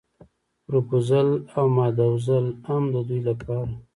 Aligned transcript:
پروپوزل 0.65 1.27
او 1.57 1.65
ماداوزل 1.77 2.45
هم 2.67 2.83
د 2.93 2.95
دوی 3.07 3.21
لپاره. 3.29 3.71